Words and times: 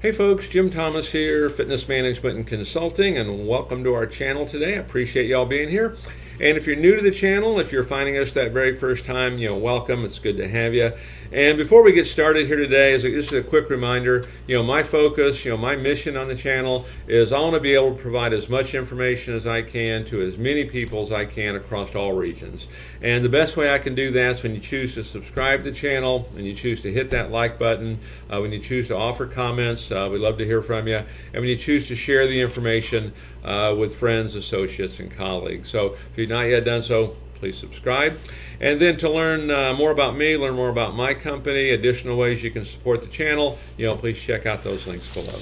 Hey 0.00 0.12
folks, 0.12 0.48
Jim 0.48 0.70
Thomas 0.70 1.10
here, 1.10 1.50
Fitness 1.50 1.88
Management 1.88 2.36
and 2.36 2.46
Consulting, 2.46 3.18
and 3.18 3.48
welcome 3.48 3.82
to 3.82 3.94
our 3.94 4.06
channel 4.06 4.46
today. 4.46 4.76
I 4.76 4.78
appreciate 4.78 5.26
y'all 5.26 5.44
being 5.44 5.70
here. 5.70 5.96
And 6.40 6.56
if 6.56 6.68
you're 6.68 6.76
new 6.76 6.94
to 6.94 7.02
the 7.02 7.10
channel, 7.10 7.58
if 7.58 7.72
you're 7.72 7.82
finding 7.82 8.16
us 8.16 8.32
that 8.34 8.52
very 8.52 8.72
first 8.72 9.04
time, 9.04 9.38
you 9.38 9.48
know, 9.48 9.56
welcome. 9.56 10.04
It's 10.04 10.20
good 10.20 10.36
to 10.36 10.46
have 10.46 10.72
you. 10.72 10.92
And 11.32 11.58
before 11.58 11.82
we 11.82 11.92
get 11.92 12.06
started 12.06 12.46
here 12.46 12.56
today, 12.56 12.94
as 12.94 13.02
this 13.02 13.12
is 13.12 13.32
a 13.32 13.42
quick 13.42 13.68
reminder, 13.68 14.24
you 14.46 14.56
know, 14.56 14.62
my 14.62 14.82
focus, 14.84 15.44
you 15.44 15.50
know, 15.50 15.56
my 15.56 15.74
mission 15.74 16.16
on 16.16 16.28
the 16.28 16.36
channel 16.36 16.86
is 17.08 17.32
I 17.32 17.40
want 17.40 17.54
to 17.54 17.60
be 17.60 17.74
able 17.74 17.94
to 17.94 18.00
provide 18.00 18.32
as 18.32 18.48
much 18.48 18.74
information 18.74 19.34
as 19.34 19.46
I 19.48 19.62
can 19.62 20.04
to 20.06 20.22
as 20.22 20.38
many 20.38 20.64
people 20.64 21.02
as 21.02 21.10
I 21.10 21.26
can 21.26 21.56
across 21.56 21.94
all 21.94 22.12
regions. 22.12 22.68
And 23.02 23.24
the 23.24 23.28
best 23.28 23.56
way 23.56 23.74
I 23.74 23.78
can 23.78 23.94
do 23.96 24.10
that 24.12 24.36
is 24.36 24.42
when 24.42 24.54
you 24.54 24.60
choose 24.60 24.94
to 24.94 25.04
subscribe 25.04 25.60
to 25.60 25.64
the 25.64 25.72
channel 25.72 26.28
and 26.36 26.46
you 26.46 26.54
choose 26.54 26.80
to 26.82 26.92
hit 26.92 27.10
that 27.10 27.30
like 27.32 27.58
button, 27.58 27.98
uh, 28.30 28.40
when 28.40 28.52
you 28.52 28.60
choose 28.60 28.88
to 28.88 28.96
offer 28.96 29.26
comments, 29.26 29.90
uh, 29.90 30.08
we'd 30.10 30.20
love 30.20 30.38
to 30.38 30.46
hear 30.46 30.62
from 30.62 30.86
you, 30.86 30.96
and 30.96 31.34
when 31.34 31.48
you 31.48 31.56
choose 31.56 31.88
to 31.88 31.96
share 31.96 32.26
the 32.26 32.40
information 32.40 33.12
uh, 33.44 33.74
with 33.78 33.94
friends, 33.94 34.34
associates, 34.34 35.00
and 35.00 35.10
colleagues. 35.10 35.70
So 35.70 35.94
if 35.94 36.18
you've 36.28 36.38
not 36.38 36.48
yet 36.48 36.64
done 36.64 36.82
so, 36.82 37.16
please 37.34 37.56
subscribe. 37.56 38.18
And 38.60 38.80
then 38.80 38.96
to 38.98 39.08
learn 39.08 39.50
uh, 39.50 39.74
more 39.74 39.90
about 39.90 40.16
me, 40.16 40.36
learn 40.36 40.54
more 40.54 40.68
about 40.68 40.94
my 40.94 41.14
company, 41.14 41.70
additional 41.70 42.16
ways 42.16 42.42
you 42.42 42.50
can 42.50 42.64
support 42.64 43.00
the 43.00 43.06
channel, 43.06 43.58
you 43.76 43.86
know, 43.86 43.96
please 43.96 44.20
check 44.20 44.44
out 44.46 44.64
those 44.64 44.86
links 44.86 45.12
below. 45.12 45.38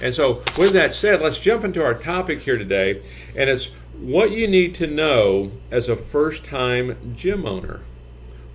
And 0.00 0.14
so, 0.14 0.42
with 0.58 0.72
that 0.72 0.94
said, 0.94 1.20
let's 1.20 1.38
jump 1.38 1.64
into 1.64 1.84
our 1.84 1.94
topic 1.94 2.40
here 2.40 2.58
today, 2.58 3.02
and 3.36 3.48
it's 3.50 3.70
what 4.00 4.32
you 4.32 4.48
need 4.48 4.74
to 4.76 4.86
know 4.86 5.52
as 5.70 5.88
a 5.88 5.96
first 5.96 6.44
time 6.44 7.14
gym 7.14 7.46
owner. 7.46 7.80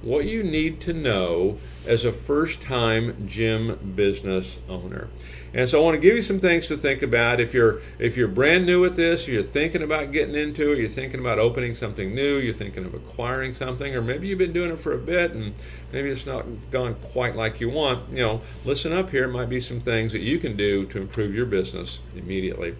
What 0.02 0.26
you 0.26 0.44
need 0.44 0.82
to 0.82 0.94
know 0.94 1.58
as 1.86 2.06
a 2.06 2.12
first 2.12 2.62
time 2.62 3.28
gym 3.28 3.94
business 3.96 4.60
owner. 4.68 5.08
And 5.54 5.70
so 5.70 5.82
I 5.82 5.84
want 5.84 5.96
to 5.96 6.02
give 6.02 6.16
you 6.16 6.22
some 6.22 6.40
things 6.40 6.68
to 6.68 6.78
think 6.78 7.02
about. 7.02 7.40
If 7.40 7.54
you're 7.54 7.80
if 8.00 8.18
you're 8.18 8.28
brand 8.28 8.66
new 8.66 8.84
at 8.86 8.96
this, 8.96 9.28
you're 9.28 9.42
thinking 9.42 9.82
about 9.82 10.12
getting 10.12 10.36
into 10.36 10.74
it, 10.74 10.80
you're 10.80 10.90
thinking 10.90 11.20
about 11.20 11.40
opening 11.40 11.74
something 11.74 12.14
new, 12.14 12.38
you're 12.38 12.54
thinking 12.54 12.86
of 12.86 12.94
acquiring 12.94 13.54
something, 13.54 13.96
or 13.96 14.02
maybe 14.02 14.28
you've 14.28 14.38
been 14.38 14.54
doing 14.54 14.72
it 14.72 14.80
for 14.80 14.94
a 14.94 14.98
bit 14.98 15.32
and 15.32 15.54
maybe 15.92 16.10
it's 16.10 16.26
not 16.26 16.46
gone 16.70 16.96
quite 16.96 17.36
like 17.36 17.62
you 17.62 17.70
want, 17.70 18.12
you 18.12 18.22
know, 18.22 18.42
listen 18.66 18.92
up 18.92 19.10
here. 19.10 19.24
It 19.24 19.32
might 19.32 19.50
be 19.50 19.60
some 19.60 19.80
things 19.80 20.12
that 20.12 20.22
you 20.22 20.38
can 20.38 20.58
do 20.58 20.86
to 20.88 21.00
improve 21.00 21.34
your 21.34 21.46
business 21.46 22.02
immediately. 22.16 22.76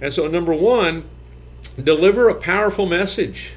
And 0.00 0.12
so 0.12 0.28
number 0.28 0.54
one, 0.54 1.04
deliver 1.82 2.28
a 2.28 2.34
powerful 2.34 2.86
message. 2.86 3.56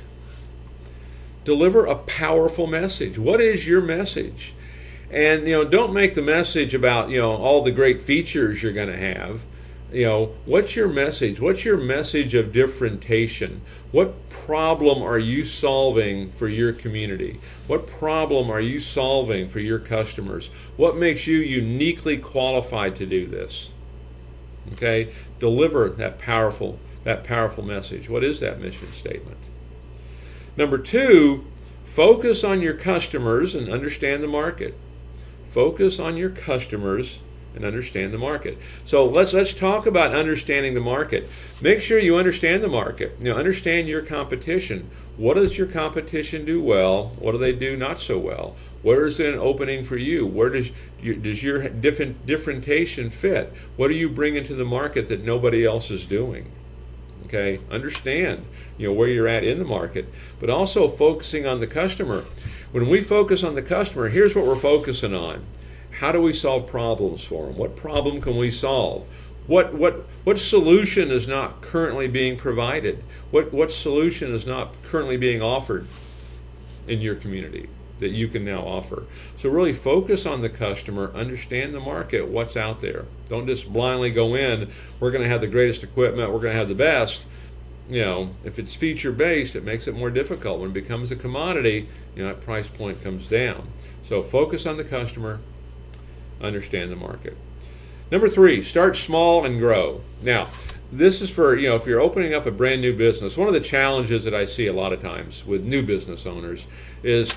Deliver 1.45 1.85
a 1.85 1.95
powerful 1.95 2.67
message. 2.67 3.17
What 3.17 3.39
is 3.39 3.67
your 3.67 3.81
message? 3.81 4.53
And 5.09 5.47
you 5.47 5.53
know, 5.53 5.63
don't 5.63 5.93
make 5.93 6.15
the 6.15 6.21
message 6.21 6.73
about 6.73 7.09
you 7.09 7.19
know 7.19 7.35
all 7.35 7.63
the 7.63 7.71
great 7.71 8.01
features 8.01 8.61
you're 8.61 8.73
going 8.73 8.89
to 8.89 8.97
have. 8.97 9.45
You 9.91 10.03
know, 10.03 10.25
what's 10.45 10.75
your 10.75 10.89
message? 10.89 11.39
What's 11.39 11.63
your 11.63 11.77
message 11.77 12.33
of 12.33 12.51
differentiation? 12.51 13.61
What 13.93 14.29
problem 14.29 15.01
are 15.01 15.17
you 15.17 15.45
solving 15.45 16.29
for 16.31 16.49
your 16.49 16.73
community? 16.73 17.39
What 17.67 17.87
problem 17.87 18.51
are 18.51 18.59
you 18.59 18.81
solving 18.81 19.47
for 19.47 19.61
your 19.61 19.79
customers? 19.79 20.49
What 20.75 20.97
makes 20.97 21.25
you 21.25 21.37
uniquely 21.37 22.17
qualified 22.17 22.97
to 22.97 23.05
do 23.05 23.27
this? 23.27 23.71
Okay, 24.73 25.13
deliver 25.39 25.87
that 25.87 26.19
powerful 26.19 26.79
that 27.05 27.23
powerful 27.23 27.63
message. 27.63 28.09
What 28.09 28.25
is 28.25 28.41
that 28.41 28.59
mission 28.59 28.91
statement? 28.91 29.37
Number 30.57 30.77
2, 30.77 31.45
focus 31.85 32.43
on 32.43 32.61
your 32.61 32.73
customers 32.73 33.55
and 33.55 33.69
understand 33.69 34.21
the 34.21 34.27
market. 34.27 34.75
Focus 35.57 35.99
on 35.99 36.17
your 36.17 36.29
customers 36.29 37.21
and 37.55 37.65
understand 37.65 38.13
the 38.13 38.19
market. 38.19 38.59
So 38.85 39.07
let's 39.07 39.33
let's 39.33 39.55
talk 39.55 39.87
about 39.87 40.13
understanding 40.13 40.75
the 40.75 40.79
market. 40.79 41.27
Make 41.59 41.81
sure 41.81 41.97
you 41.97 42.15
understand 42.15 42.61
the 42.61 42.67
market. 42.67 43.15
You 43.17 43.31
know, 43.31 43.39
understand 43.39 43.87
your 43.87 44.03
competition. 44.03 44.87
What 45.17 45.33
does 45.33 45.57
your 45.57 45.65
competition 45.65 46.45
do 46.45 46.61
well? 46.61 47.07
What 47.17 47.31
do 47.31 47.39
they 47.39 47.53
do 47.53 47.75
not 47.75 47.97
so 47.97 48.19
well? 48.19 48.55
Where 48.83 49.07
is 49.07 49.19
an 49.19 49.33
opening 49.33 49.83
for 49.83 49.97
you? 49.97 50.27
Where 50.27 50.49
does 50.49 50.71
your, 51.01 51.15
does 51.15 51.41
your 51.41 51.67
different 51.69 52.27
differentiation 52.27 53.09
fit? 53.09 53.51
What 53.77 53.89
are 53.89 53.95
you 53.95 54.09
bringing 54.09 54.43
to 54.43 54.53
the 54.53 54.63
market 54.63 55.07
that 55.07 55.23
nobody 55.23 55.65
else 55.65 55.89
is 55.89 56.05
doing? 56.05 56.51
Okay, 57.25 57.59
understand 57.69 58.45
you 58.77 58.87
know 58.87 58.93
where 58.93 59.07
you're 59.07 59.27
at 59.27 59.43
in 59.43 59.59
the 59.59 59.65
market, 59.65 60.07
but 60.39 60.49
also 60.49 60.87
focusing 60.87 61.45
on 61.45 61.59
the 61.59 61.67
customer. 61.67 62.25
When 62.71 62.87
we 62.87 63.01
focus 63.01 63.43
on 63.43 63.55
the 63.55 63.61
customer, 63.61 64.09
here's 64.09 64.35
what 64.35 64.45
we're 64.45 64.55
focusing 64.55 65.13
on. 65.13 65.43
How 65.99 66.11
do 66.11 66.21
we 66.21 66.33
solve 66.33 66.67
problems 66.67 67.23
for 67.23 67.47
them? 67.47 67.57
What 67.57 67.75
problem 67.75 68.21
can 68.21 68.37
we 68.37 68.51
solve? 68.51 69.07
What, 69.47 69.73
what, 69.73 70.05
what 70.25 70.37
solution 70.37 71.09
is 71.09 71.27
not 71.27 71.61
currently 71.61 72.07
being 72.07 72.37
provided? 72.37 73.03
What, 73.31 73.51
what 73.51 73.71
solution 73.71 74.33
is 74.33 74.45
not 74.45 74.79
currently 74.83 75.17
being 75.17 75.41
offered 75.41 75.87
in 76.87 77.01
your 77.01 77.15
community 77.15 77.67
that 77.99 78.09
you 78.09 78.27
can 78.27 78.45
now 78.45 78.61
offer? 78.61 79.03
So, 79.37 79.49
really 79.49 79.73
focus 79.73 80.25
on 80.25 80.41
the 80.41 80.49
customer, 80.49 81.11
understand 81.13 81.73
the 81.73 81.79
market, 81.79 82.27
what's 82.27 82.57
out 82.57 82.81
there. 82.81 83.05
Don't 83.29 83.47
just 83.47 83.71
blindly 83.71 84.11
go 84.11 84.35
in, 84.35 84.71
we're 84.99 85.11
going 85.11 85.23
to 85.23 85.29
have 85.29 85.41
the 85.41 85.47
greatest 85.47 85.83
equipment, 85.83 86.31
we're 86.31 86.39
going 86.39 86.53
to 86.53 86.59
have 86.59 86.69
the 86.69 86.75
best 86.75 87.23
you 87.89 88.01
know, 88.01 88.29
if 88.43 88.59
it's 88.59 88.75
feature 88.75 89.11
based, 89.11 89.55
it 89.55 89.63
makes 89.63 89.87
it 89.87 89.95
more 89.95 90.09
difficult. 90.09 90.59
When 90.59 90.71
it 90.71 90.73
becomes 90.73 91.11
a 91.11 91.15
commodity, 91.15 91.87
you 92.15 92.23
know, 92.23 92.29
that 92.29 92.41
price 92.41 92.67
point 92.67 93.01
comes 93.01 93.27
down. 93.27 93.69
So 94.03 94.21
focus 94.21 94.65
on 94.65 94.77
the 94.77 94.83
customer, 94.83 95.39
understand 96.41 96.91
the 96.91 96.95
market. 96.95 97.37
Number 98.11 98.29
three, 98.29 98.61
start 98.61 98.95
small 98.95 99.45
and 99.45 99.59
grow. 99.59 100.01
Now, 100.21 100.47
this 100.91 101.21
is 101.21 101.29
for, 101.29 101.57
you 101.57 101.69
know, 101.69 101.75
if 101.75 101.85
you're 101.85 101.99
opening 101.99 102.33
up 102.33 102.45
a 102.45 102.51
brand 102.51 102.81
new 102.81 102.95
business, 102.95 103.35
one 103.35 103.47
of 103.47 103.53
the 103.53 103.59
challenges 103.59 104.23
that 104.25 104.33
I 104.33 104.45
see 104.45 104.67
a 104.67 104.73
lot 104.73 104.93
of 104.93 105.01
times 105.01 105.45
with 105.45 105.63
new 105.63 105.83
business 105.83 106.25
owners 106.25 106.67
is 107.03 107.29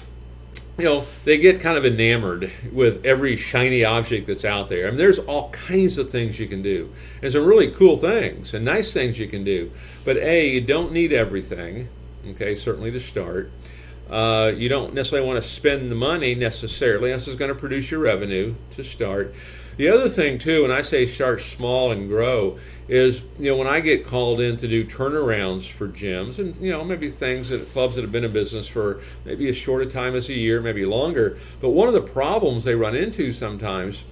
you 0.81 0.89
know, 0.89 1.07
they 1.25 1.39
get 1.39 1.61
kind 1.61 1.77
of 1.77 1.85
enamored 1.85 2.51
with 2.73 3.05
every 3.05 3.37
shiny 3.37 3.85
object 3.85 4.27
that's 4.27 4.45
out 4.45 4.69
there. 4.69 4.87
I 4.87 4.91
mean, 4.91 4.99
there's 4.99 5.19
all 5.19 5.51
kinds 5.51 5.99
of 5.99 6.11
things 6.11 6.39
you 6.39 6.47
can 6.47 6.63
do, 6.63 6.93
and 7.23 7.33
some 7.33 7.45
really 7.45 7.71
cool 7.71 7.97
things 7.97 8.55
and 8.55 8.65
nice 8.65 8.93
things 8.93 9.19
you 9.19 9.27
can 9.27 9.45
do. 9.45 9.71
But 10.05 10.17
a, 10.17 10.49
you 10.49 10.61
don't 10.61 10.93
need 10.93 11.13
everything. 11.13 11.89
Okay, 12.31 12.55
certainly 12.55 12.91
to 12.91 13.01
start. 13.01 13.51
Uh, 14.11 14.53
you 14.57 14.69
don't 14.69 14.93
necessarily 14.93 15.27
want 15.27 15.41
to 15.41 15.49
spend 15.49 15.91
the 15.91 15.95
money 15.95 16.35
necessarily. 16.35 17.13
This 17.13 17.29
is 17.29 17.37
going 17.37 17.51
to 17.51 17.55
produce 17.55 17.91
your 17.91 18.01
revenue 18.01 18.55
to 18.73 18.83
start. 18.83 19.35
The 19.81 19.89
other 19.89 20.11
thing 20.11 20.37
too, 20.37 20.61
when 20.61 20.71
I 20.71 20.83
say 20.83 21.07
start 21.07 21.41
small 21.41 21.91
and 21.91 22.07
grow, 22.07 22.59
is 22.87 23.23
you 23.39 23.51
know 23.51 23.57
when 23.57 23.67
I 23.67 23.81
get 23.81 24.05
called 24.05 24.39
in 24.39 24.59
to 24.59 24.69
do 24.69 24.85
turnarounds 24.85 25.71
for 25.71 25.89
gyms 25.89 26.39
and 26.39 26.55
you 26.59 26.71
know 26.71 26.85
maybe 26.85 27.09
things 27.09 27.49
that 27.49 27.73
clubs 27.73 27.97
that 27.97 28.03
have 28.03 28.13
been 28.13 28.25
in 28.25 28.31
business 28.31 28.69
for 28.69 29.01
maybe 29.25 29.49
as 29.49 29.57
short 29.57 29.81
a 29.81 29.87
time 29.87 30.15
as 30.15 30.29
a 30.29 30.35
year, 30.35 30.61
maybe 30.61 30.85
longer. 30.85 31.39
But 31.63 31.71
one 31.71 31.89
of 31.89 31.95
the 31.95 32.03
problems 32.03 32.65
they 32.65 32.75
run 32.75 32.95
into 32.95 33.33
sometimes 33.33 34.05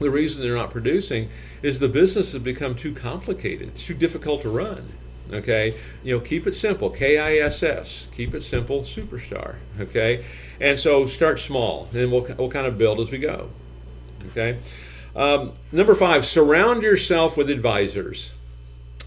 the 0.00 0.10
reason 0.10 0.42
they're 0.42 0.56
not 0.56 0.72
producing 0.72 1.28
is 1.62 1.78
the 1.78 1.88
business 1.88 2.32
has 2.32 2.42
become 2.42 2.74
too 2.74 2.92
complicated. 2.92 3.68
It's 3.68 3.86
too 3.86 3.94
difficult 3.94 4.42
to 4.42 4.50
run. 4.50 4.84
Okay, 5.32 5.74
you 6.02 6.16
know, 6.16 6.20
keep 6.20 6.44
it 6.44 6.56
simple. 6.56 6.90
K 6.90 7.18
I 7.18 7.36
S 7.36 7.62
S. 7.62 8.08
Keep 8.10 8.34
it 8.34 8.42
simple. 8.42 8.80
Superstar. 8.80 9.58
Okay, 9.78 10.24
and 10.60 10.76
so 10.76 11.06
start 11.06 11.38
small, 11.38 11.88
and 11.94 12.10
we'll 12.10 12.26
we'll 12.36 12.50
kind 12.50 12.66
of 12.66 12.76
build 12.76 12.98
as 12.98 13.12
we 13.12 13.18
go. 13.18 13.50
Okay. 14.30 14.58
Um, 15.18 15.54
number 15.72 15.96
five, 15.96 16.24
surround 16.24 16.84
yourself 16.84 17.36
with 17.36 17.50
advisors. 17.50 18.34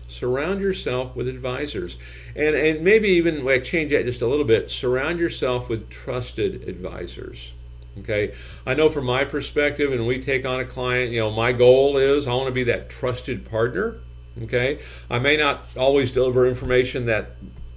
Surround 0.09 0.59
yourself 0.59 1.15
with 1.15 1.29
advisors. 1.29 1.97
And, 2.35 2.53
and 2.53 2.81
maybe 2.81 3.07
even 3.07 3.45
like 3.45 3.63
change 3.63 3.91
that 3.91 4.03
just 4.03 4.21
a 4.21 4.27
little 4.27 4.43
bit. 4.43 4.69
Surround 4.69 5.19
yourself 5.19 5.69
with 5.69 5.89
trusted 5.89 6.67
advisors. 6.67 7.53
Okay, 7.99 8.33
I 8.65 8.73
know 8.73 8.89
from 8.89 9.05
my 9.05 9.25
perspective, 9.25 9.91
and 9.91 10.05
we 10.07 10.21
take 10.21 10.45
on 10.45 10.59
a 10.59 10.65
client, 10.65 11.11
you 11.11 11.19
know, 11.19 11.29
my 11.29 11.51
goal 11.51 11.97
is 11.97 12.27
I 12.27 12.33
want 12.33 12.47
to 12.47 12.53
be 12.53 12.63
that 12.63 12.89
trusted 12.89 13.49
partner. 13.49 13.97
Okay, 14.43 14.79
I 15.09 15.19
may 15.19 15.37
not 15.37 15.61
always 15.77 16.11
deliver 16.11 16.47
information 16.47 17.05
that 17.07 17.31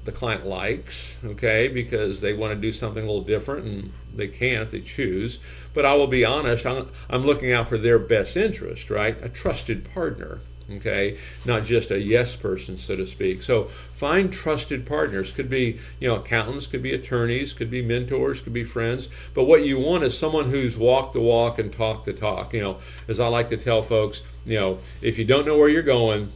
the 0.05 0.13
client 0.13 0.47
likes, 0.47 1.19
okay, 1.25 1.69
because 1.69 2.21
they 2.21 2.33
want 2.33 2.55
to 2.55 2.61
do 2.61 2.71
something 2.73 3.03
a 3.03 3.07
little 3.07 3.25
different 3.25 3.65
and 3.65 3.93
they 4.17 4.29
can't, 4.29 4.71
they 4.71 4.81
choose. 4.81 5.39
But 5.73 5.85
I 5.85 5.95
will 5.95 6.07
be 6.07 6.25
honest, 6.25 6.67
I'm, 6.67 6.91
I'm 7.11 7.25
looking 7.25 7.53
out 7.53 7.69
for 7.69 7.79
their 7.79 7.99
best 7.99 8.37
interest, 8.37 8.91
right? 8.91 9.17
A 9.23 9.29
trusted 9.29 9.93
partner, 9.93 10.41
okay, 10.71 11.19
not 11.45 11.65
just 11.65 11.91
a 11.91 12.01
yes 12.01 12.37
person, 12.37 12.79
so 12.79 12.97
to 12.97 13.05
speak. 13.05 13.43
So 13.43 13.65
find 13.93 14.33
trusted 14.33 14.87
partners. 14.87 15.33
Could 15.33 15.51
be, 15.51 15.79
you 16.01 16.09
know, 16.09 16.17
accountants, 16.17 16.67
could 16.67 16.83
be 16.83 16.93
attorneys, 16.93 17.53
could 17.53 17.71
be 17.71 17.83
mentors, 17.83 18.41
could 18.41 18.53
be 18.53 18.65
friends. 18.65 19.09
But 19.35 19.45
what 19.45 19.67
you 19.67 19.79
want 19.79 20.05
is 20.05 20.17
someone 20.17 20.51
who's 20.51 20.79
walked 20.79 21.13
the 21.13 21.21
walk 21.21 21.59
and 21.59 21.73
talked 21.73 22.05
the 22.05 22.13
talk. 22.13 22.55
You 22.55 22.61
know, 22.63 22.79
as 23.09 23.19
I 23.19 23.29
like 23.29 23.49
to 23.51 23.57
tell 23.57 23.83
folks, 23.83 24.23
you 24.47 24.59
know, 24.59 24.79
if 25.03 25.19
you 25.19 25.25
don't 25.25 25.47
know 25.47 25.59
where 25.59 25.69
you're 25.69 25.83
going, 25.83 26.33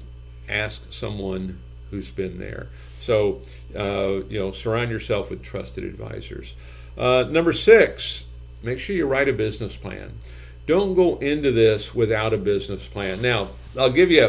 ask 0.49 0.93
someone 0.93 1.59
who's 1.91 2.11
been 2.11 2.39
there. 2.39 2.69
So, 3.01 3.41
uh, 3.75 4.25
you 4.29 4.39
know, 4.39 4.51
surround 4.51 4.91
yourself 4.91 5.31
with 5.31 5.43
trusted 5.43 5.85
advisors. 5.85 6.55
Uh, 6.99 7.25
number 7.31 7.53
six, 7.53 8.25
make 8.63 8.79
sure 8.81 8.97
you 8.97 9.07
write 9.07 9.29
a 9.29 9.33
business 9.33 9.77
plan. 9.77 10.19
don't 10.67 10.93
go 10.93 11.17
into 11.17 11.51
this 11.51 11.95
without 11.95 12.35
a 12.35 12.37
business 12.37 12.87
plan. 12.87 13.23
Now, 13.23 13.49
I'll 13.79 13.91
give 13.91 14.11
you 14.11 14.27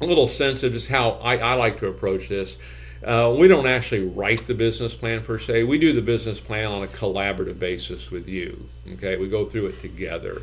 a, 0.00 0.06
little 0.06 0.28
sense 0.28 0.62
of 0.62 0.72
just 0.72 0.88
how 0.88 1.12
I, 1.22 1.38
I 1.38 1.54
like 1.54 1.78
to 1.78 1.88
approach 1.88 2.28
this. 2.28 2.58
Uh, 3.04 3.34
we 3.36 3.48
don't 3.48 3.66
actually 3.66 4.06
write 4.06 4.46
the 4.46 4.54
business 4.54 4.94
plan 4.94 5.22
per 5.22 5.38
se. 5.38 5.64
We 5.64 5.78
do 5.78 5.92
the 5.92 6.02
business 6.02 6.38
plan 6.38 6.70
on 6.70 6.84
a 6.84 6.86
collaborative 6.86 7.58
basis 7.58 8.10
with 8.10 8.28
you. 8.28 8.68
Okay, 8.92 9.16
we 9.16 9.28
go 9.28 9.44
through 9.44 9.66
it 9.66 9.80
together. 9.80 10.42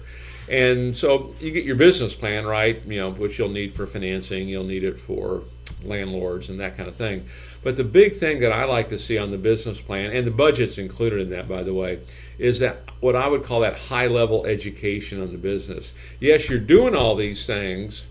And 0.49 0.95
so 0.95 1.33
you 1.39 1.51
get 1.51 1.63
your 1.63 1.75
business 1.75 2.13
plan, 2.13 2.45
right? 2.45 2.81
You 2.85 2.99
know, 2.99 3.11
which 3.11 3.39
you'll 3.39 3.49
need 3.49 3.73
for 3.73 3.85
financing, 3.87 4.49
you'll 4.49 4.65
need 4.65 4.83
it 4.83 4.99
for 4.99 5.43
landlords 5.83 6.49
and 6.49 6.59
that 6.59 6.77
kind 6.77 6.87
of 6.87 6.95
thing. 6.95 7.25
But 7.63 7.75
the 7.75 7.83
big 7.83 8.15
thing 8.15 8.39
that 8.39 8.51
I 8.51 8.65
like 8.65 8.89
to 8.89 8.99
see 8.99 9.17
on 9.17 9.31
the 9.31 9.37
business 9.37 9.81
plan, 9.81 10.11
and 10.11 10.25
the 10.25 10.31
budget's 10.31 10.77
included 10.77 11.19
in 11.21 11.29
that, 11.31 11.47
by 11.47 11.63
the 11.63 11.73
way, 11.73 11.99
is 12.37 12.59
that 12.59 12.77
what 12.99 13.15
I 13.15 13.27
would 13.27 13.43
call 13.43 13.61
that 13.61 13.77
high 13.77 14.07
level 14.07 14.45
education 14.45 15.21
on 15.21 15.31
the 15.31 15.37
business. 15.37 15.93
Yes, 16.19 16.49
you're 16.49 16.59
doing 16.59 16.95
all 16.95 17.15
these 17.15 17.45
things 17.45 18.07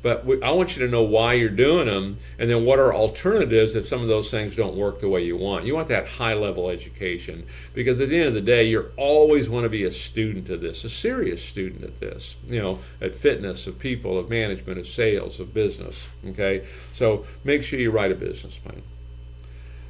but 0.00 0.24
we, 0.24 0.40
I 0.42 0.50
want 0.52 0.76
you 0.76 0.84
to 0.86 0.90
know 0.90 1.02
why 1.02 1.34
you're 1.34 1.48
doing 1.48 1.86
them, 1.86 2.18
and 2.38 2.48
then 2.48 2.64
what 2.64 2.78
are 2.78 2.94
alternatives 2.94 3.74
if 3.74 3.86
some 3.86 4.00
of 4.00 4.08
those 4.08 4.30
things 4.30 4.54
don't 4.54 4.76
work 4.76 5.00
the 5.00 5.08
way 5.08 5.24
you 5.24 5.36
want. 5.36 5.64
You 5.64 5.74
want 5.74 5.88
that 5.88 6.06
high 6.06 6.34
level 6.34 6.70
education 6.70 7.44
because 7.74 8.00
at 8.00 8.08
the 8.08 8.16
end 8.16 8.28
of 8.28 8.34
the 8.34 8.40
day, 8.40 8.64
you 8.64 8.90
always 8.96 9.50
want 9.50 9.64
to 9.64 9.68
be 9.68 9.82
a 9.84 9.90
student 9.90 10.48
of 10.50 10.60
this, 10.60 10.84
a 10.84 10.90
serious 10.90 11.44
student 11.44 11.82
at 11.82 11.98
this. 11.98 12.36
You 12.46 12.62
know, 12.62 12.78
at 13.00 13.14
fitness, 13.14 13.66
of 13.66 13.78
people, 13.78 14.18
of 14.18 14.30
management, 14.30 14.78
of 14.78 14.86
sales, 14.86 15.40
of 15.40 15.52
business. 15.52 16.08
Okay, 16.28 16.64
so 16.92 17.26
make 17.42 17.64
sure 17.64 17.80
you 17.80 17.90
write 17.90 18.12
a 18.12 18.16
business 18.16 18.56
plan. 18.56 18.82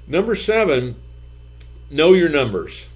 Number 0.07 0.35
seven, 0.35 0.97
know 1.91 2.15
your 2.15 2.31
numbers. 2.31 2.89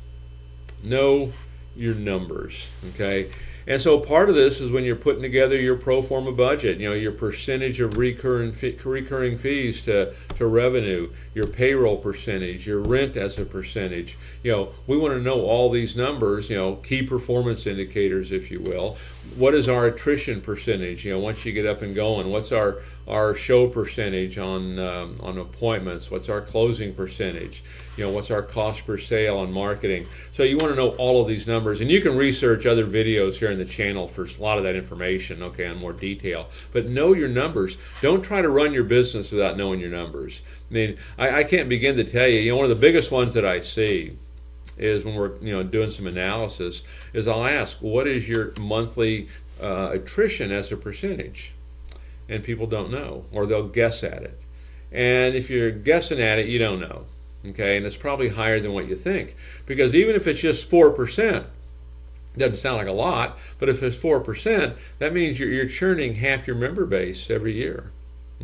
Know 0.83 1.33
your 1.77 1.95
numbers. 1.95 2.73
Okay 2.95 3.29
and 3.67 3.81
so 3.81 3.99
part 3.99 4.29
of 4.29 4.35
this 4.35 4.61
is 4.61 4.71
when 4.71 4.85
you're 4.85 4.97
putting 4.97 5.23
together 5.23 5.61
your 5.61 5.77
pro 5.77 6.03
forma 6.03 6.33
budget, 6.33 6.79
you 6.79 6.89
know, 6.89 6.95
your 6.95 7.13
percentage 7.13 7.81
of 7.81 7.97
recurring 7.97 8.53
fee, 8.53 8.77
recurring 8.85 9.39
fees 9.39 9.83
to, 9.85 10.15
to 10.37 10.47
revenue, 10.47 11.11
your 11.35 11.47
payroll 11.47 11.97
percentage, 11.97 12.67
your 12.67 12.81
rent 12.81 13.17
as 13.17 13.39
a 13.39 13.45
percentage. 13.45 14.19
You 14.43 14.53
know, 14.53 14.69
we 14.87 14.97
want 14.97 15.15
to 15.15 15.21
know 15.21 15.43
all 15.43 15.71
these 15.71 15.97
numbers, 15.97 16.51
you 16.51 16.57
know, 16.57 16.77
key 16.77 17.03
performance 17.03 17.67
indicators, 17.67 18.33
if 18.33 18.51
you 18.51 18.61
will. 18.61 18.97
What 19.37 19.55
is 19.55 19.69
our 19.69 19.87
attrition 19.87 20.41
percentage? 20.41 21.05
You 21.05 21.13
know, 21.13 21.21
once 21.21 21.45
you 21.45 21.53
get 21.53 21.67
up 21.67 21.83
and 21.83 21.95
going, 21.95 22.31
what's 22.31 22.53
our 22.53 22.79
our 23.09 23.35
show 23.35 23.67
percentage 23.67 24.39
on 24.39 24.79
um, 24.79 25.17
on 25.21 25.39
appointments? 25.39 26.11
What's 26.11 26.29
our 26.29 26.41
closing 26.41 26.95
percentage? 26.95 27.65
You 27.97 28.05
know, 28.05 28.11
what's 28.11 28.31
our 28.31 28.43
cost 28.43 28.87
per 28.87 28.97
sale 28.99 29.39
on 29.39 29.53
marketing? 29.53 30.07
So 30.33 30.43
you 30.43 30.57
want 30.57 30.73
to 30.73 30.77
know 30.77 30.91
all 30.97 31.21
of 31.21 31.29
these 31.29 31.47
numbers, 31.47 31.81
and 31.81 31.91
you 31.91 32.01
can 32.01 32.17
research 32.17 32.67
other 32.67 32.87
videos 32.87 33.35
here 33.35 33.52
in 33.53 33.59
the 33.59 33.65
channel 33.65 34.09
for 34.09 34.25
a 34.25 34.43
lot 34.43 34.59
of 34.59 34.65
that 34.65 34.75
information. 34.75 35.43
Okay, 35.43 35.67
on 35.67 35.77
more 35.77 35.93
detail, 35.93 36.49
but 36.73 36.87
know 36.87 37.13
your 37.13 37.29
numbers. 37.29 37.79
Don't 38.01 38.23
try 38.23 38.43
to 38.43 38.49
run 38.49 38.73
your 38.73 38.85
business 38.85 39.31
without 39.31 39.57
knowing 39.57 39.79
your 39.79 39.91
numbers. 39.91 40.43
I 40.71 40.75
mean, 40.75 40.97
I, 41.19 41.41
I 41.41 41.45
can't 41.45 41.69
begin 41.69 41.97
to 41.97 42.05
tell 42.05 42.27
you. 42.27 42.41
You 42.41 42.53
know, 42.53 42.57
one 42.57 42.65
of 42.65 42.71
the 42.71 42.77
biggest 42.77 43.11
ones 43.11 43.35
that 43.35 43.45
I 43.45 43.61
see 43.61 44.17
is 44.79 45.05
when 45.05 45.15
we're 45.15 45.37
you 45.39 45.53
know 45.53 45.63
doing 45.63 45.91
some 45.91 46.07
analysis 46.07 46.83
is 47.13 47.29
I'll 47.29 47.47
ask 47.47 47.79
what 47.81 48.09
is 48.09 48.29
your 48.29 48.53
monthly 48.59 49.29
uh, 49.61 49.91
attrition 49.93 50.51
as 50.51 50.73
a 50.73 50.77
percentage 50.77 51.53
and 52.29 52.43
people 52.43 52.67
don't 52.67 52.91
know, 52.91 53.27
or 53.33 53.47
they'll 53.47 53.69
guess 53.69 54.03
at 54.03 54.23
it. 54.23 54.41
And 54.91 55.35
if 55.35 55.51
you're 55.51 55.71
guessing 55.71 56.21
at 56.21 56.39
it, 56.39 56.47
you 56.49 56.59
don't 56.59 56.81
know. 56.81 57.07
Okay, 57.45 57.77
and 57.77 57.85
it's 57.85 57.97
probably 57.97 58.29
higher 58.29 58.61
than 58.61 58.73
what 58.73 58.89
you 58.89 58.95
think. 58.95 59.35
Because 59.67 59.95
even 59.95 60.15
if 60.15 60.27
it's 60.27 60.41
just 60.41 60.71
4%, 60.71 61.45
doesn't 62.37 62.57
sound 62.57 62.79
like 62.79 62.87
a 62.87 62.93
lot, 62.93 63.39
but 63.59 63.69
if 63.69 63.83
it's 63.83 63.97
4%, 63.97 64.77
that 64.99 65.13
means 65.13 65.39
you're, 65.39 65.51
you're 65.51 65.69
churning 65.69 66.15
half 66.15 66.47
your 66.47 66.57
member 66.57 66.87
base 66.87 67.31
every 67.31 67.53
year. 67.53 67.91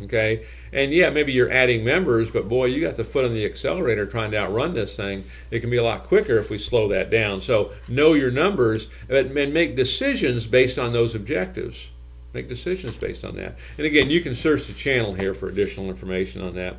Okay, 0.03 0.45
and 0.71 0.93
yeah, 0.93 1.09
maybe 1.09 1.33
you're 1.33 1.51
adding 1.51 1.83
members, 1.83 2.31
but 2.31 2.47
boy, 2.47 2.65
you 2.65 2.79
got 2.79 2.95
the 2.95 3.03
foot 3.03 3.25
on 3.25 3.33
the 3.33 3.43
accelerator 3.43 4.05
trying 4.05 4.31
to 4.31 4.37
outrun 4.37 4.73
this 4.73 4.95
thing. 4.95 5.25
It 5.51 5.59
can 5.59 5.69
be 5.69 5.75
a 5.75 5.83
lot 5.83 6.03
quicker 6.03 6.37
if 6.37 6.49
we 6.49 6.57
slow 6.57 6.87
that 6.87 7.09
down. 7.09 7.41
So 7.41 7.71
know 7.85 8.13
your 8.13 8.31
numbers 8.31 8.87
and 9.09 9.33
make 9.33 9.75
decisions 9.75 10.47
based 10.47 10.79
on 10.79 10.93
those 10.93 11.15
objectives 11.15 11.89
make 12.33 12.47
decisions 12.47 12.95
based 12.95 13.25
on 13.25 13.35
that. 13.37 13.57
And 13.77 13.85
again, 13.85 14.09
you 14.09 14.21
can 14.21 14.35
search 14.35 14.67
the 14.67 14.73
channel 14.73 15.13
here 15.13 15.33
for 15.33 15.49
additional 15.49 15.89
information 15.89 16.41
on 16.41 16.55
that. 16.55 16.75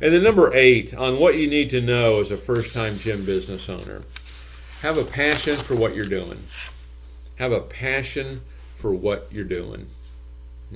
And 0.00 0.12
then 0.12 0.22
number 0.22 0.52
eight, 0.54 0.94
on 0.94 1.18
what 1.18 1.36
you 1.36 1.46
need 1.46 1.70
to 1.70 1.80
know 1.80 2.20
as 2.20 2.30
a 2.30 2.36
first-time 2.36 2.96
gym 2.98 3.24
business 3.24 3.68
owner. 3.68 4.02
Have 4.82 4.98
a 4.98 5.04
passion 5.04 5.54
for 5.54 5.74
what 5.74 5.94
you're 5.94 6.08
doing. 6.08 6.38
Have 7.36 7.52
a 7.52 7.60
passion 7.60 8.42
for 8.76 8.92
what 8.92 9.28
you're 9.30 9.44
doing. 9.44 9.86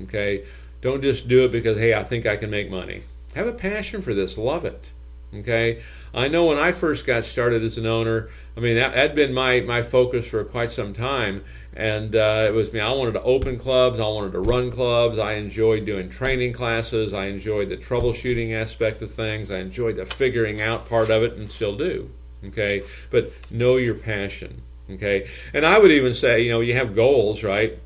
Okay? 0.02 0.44
Don't 0.80 1.02
just 1.02 1.28
do 1.28 1.44
it 1.44 1.52
because, 1.52 1.76
hey, 1.76 1.94
I 1.94 2.02
think 2.02 2.24
I 2.24 2.36
can 2.36 2.50
make 2.50 2.70
money. 2.70 3.02
Have 3.34 3.46
a 3.46 3.52
passion 3.52 4.00
for 4.00 4.14
this. 4.14 4.38
Love 4.38 4.64
it. 4.64 4.90
Okay? 5.34 5.82
I 6.14 6.28
know 6.28 6.46
when 6.46 6.58
I 6.58 6.72
first 6.72 7.06
got 7.06 7.24
started 7.24 7.62
as 7.62 7.78
an 7.78 7.86
owner, 7.86 8.28
I 8.56 8.60
mean, 8.60 8.76
that 8.76 8.94
had 8.94 9.14
been 9.14 9.34
my, 9.34 9.60
my 9.60 9.82
focus 9.82 10.28
for 10.28 10.42
quite 10.44 10.70
some 10.70 10.92
time. 10.94 11.44
And 11.76 12.16
uh, 12.16 12.46
it 12.48 12.52
was 12.52 12.72
me. 12.72 12.80
I 12.80 12.92
wanted 12.92 13.12
to 13.12 13.22
open 13.22 13.58
clubs. 13.58 14.00
I 14.00 14.08
wanted 14.08 14.32
to 14.32 14.40
run 14.40 14.70
clubs. 14.70 15.18
I 15.18 15.34
enjoyed 15.34 15.84
doing 15.84 16.08
training 16.08 16.54
classes. 16.54 17.12
I 17.12 17.26
enjoyed 17.26 17.68
the 17.68 17.76
troubleshooting 17.76 18.52
aspect 18.52 19.02
of 19.02 19.10
things. 19.10 19.50
I 19.50 19.58
enjoyed 19.58 19.96
the 19.96 20.06
figuring 20.06 20.60
out 20.60 20.88
part 20.88 21.10
of 21.10 21.22
it 21.22 21.34
and 21.34 21.52
still 21.52 21.76
do. 21.76 22.10
Okay. 22.46 22.82
But 23.10 23.32
know 23.50 23.76
your 23.76 23.94
passion. 23.94 24.62
Okay. 24.90 25.28
And 25.54 25.64
I 25.64 25.78
would 25.78 25.92
even 25.92 26.14
say, 26.14 26.42
you 26.42 26.50
know, 26.50 26.60
you 26.60 26.74
have 26.74 26.94
goals, 26.94 27.42
right? 27.42 27.78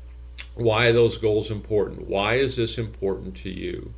Why 0.55 0.87
are 0.87 0.93
those 0.93 1.17
goals 1.17 1.51
important? 1.51 2.07
Why 2.07 2.35
is 2.35 2.55
this 2.55 2.77
important 2.77 3.35
to 3.37 3.49
you? 3.49 3.93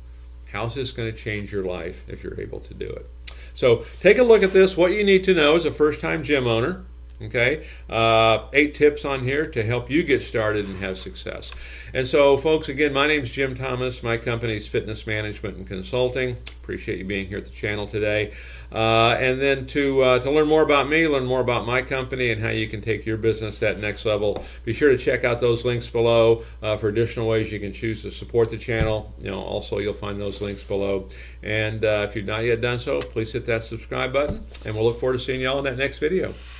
How's 0.52 0.74
this 0.74 0.92
going 0.92 1.10
to 1.12 1.16
change 1.16 1.52
your 1.52 1.64
life 1.64 2.04
if 2.08 2.24
you're 2.24 2.40
able 2.40 2.60
to 2.60 2.74
do 2.74 2.88
it? 2.88 3.06
So 3.54 3.84
take 4.00 4.18
a 4.18 4.22
look 4.22 4.42
at 4.42 4.52
this. 4.52 4.76
What 4.76 4.92
you 4.92 5.04
need 5.04 5.24
to 5.24 5.34
know 5.34 5.56
as 5.56 5.64
a 5.64 5.70
first 5.70 6.00
time 6.00 6.22
gym 6.22 6.46
owner. 6.46 6.84
Okay, 7.20 7.66
uh, 7.90 8.46
eight 8.52 8.76
tips 8.76 9.04
on 9.04 9.24
here 9.24 9.44
to 9.48 9.64
help 9.64 9.90
you 9.90 10.04
get 10.04 10.22
started 10.22 10.66
and 10.66 10.78
have 10.78 10.96
success. 10.96 11.50
And 11.92 12.06
so, 12.06 12.36
folks, 12.36 12.68
again, 12.68 12.92
my 12.92 13.08
name 13.08 13.22
is 13.22 13.32
Jim 13.32 13.56
Thomas. 13.56 14.04
My 14.04 14.16
company 14.16 14.54
is 14.54 14.68
Fitness 14.68 15.04
Management 15.04 15.56
and 15.56 15.66
Consulting. 15.66 16.36
Appreciate 16.62 16.98
you 16.98 17.04
being 17.04 17.26
here 17.26 17.38
at 17.38 17.46
the 17.46 17.50
channel 17.50 17.88
today. 17.88 18.32
Uh, 18.70 19.16
and 19.18 19.40
then 19.40 19.66
to 19.66 20.00
uh, 20.02 20.18
to 20.20 20.30
learn 20.30 20.46
more 20.46 20.62
about 20.62 20.88
me, 20.88 21.08
learn 21.08 21.26
more 21.26 21.40
about 21.40 21.66
my 21.66 21.82
company, 21.82 22.30
and 22.30 22.40
how 22.40 22.50
you 22.50 22.68
can 22.68 22.80
take 22.80 23.04
your 23.04 23.16
business 23.16 23.58
that 23.58 23.80
next 23.80 24.04
level. 24.04 24.44
Be 24.64 24.72
sure 24.72 24.90
to 24.90 24.98
check 24.98 25.24
out 25.24 25.40
those 25.40 25.64
links 25.64 25.88
below 25.88 26.44
uh, 26.62 26.76
for 26.76 26.88
additional 26.88 27.26
ways 27.26 27.50
you 27.50 27.58
can 27.58 27.72
choose 27.72 28.02
to 28.02 28.12
support 28.12 28.48
the 28.50 28.58
channel. 28.58 29.12
You 29.18 29.32
know, 29.32 29.40
also 29.40 29.78
you'll 29.78 29.92
find 29.92 30.20
those 30.20 30.40
links 30.40 30.62
below. 30.62 31.08
And 31.42 31.84
uh, 31.84 32.06
if 32.08 32.14
you've 32.14 32.26
not 32.26 32.44
yet 32.44 32.60
done 32.60 32.78
so, 32.78 33.00
please 33.00 33.32
hit 33.32 33.44
that 33.46 33.64
subscribe 33.64 34.12
button, 34.12 34.40
and 34.64 34.76
we'll 34.76 34.84
look 34.84 35.00
forward 35.00 35.14
to 35.14 35.18
seeing 35.18 35.40
you 35.40 35.48
all 35.48 35.58
in 35.58 35.64
that 35.64 35.78
next 35.78 35.98
video. 35.98 36.32